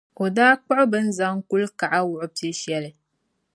o 0.23 0.25
daa 0.35 0.53
kpuɣi 0.61 0.83
bɛ 0.91 0.97
ni 1.03 1.11
zaŋ 1.17 1.35
kulikaɣa 1.49 1.99
wuɣi 2.09 2.27
piɛ’ 2.35 2.51
shɛli. 2.61 2.89